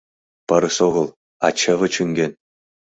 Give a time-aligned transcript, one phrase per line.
[0.47, 1.07] —Пырыс огыл,
[1.45, 2.31] а чыве чӱҥген!